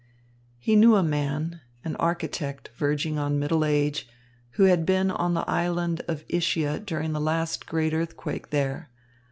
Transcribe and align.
He 0.57 0.75
knew 0.75 0.95
a 0.95 1.03
man, 1.03 1.61
an 1.85 1.95
architect 1.97 2.71
verging 2.75 3.19
on 3.19 3.37
middle 3.37 3.63
age, 3.63 4.09
who 4.53 4.63
had 4.63 4.83
been 4.83 5.11
on 5.11 5.35
the 5.35 5.47
island 5.47 6.01
of 6.07 6.25
Ischia 6.27 6.79
during 6.79 7.13
the 7.13 7.21
last 7.21 7.67
great 7.67 7.93
earthquake 7.93 8.49
there. 8.49 8.89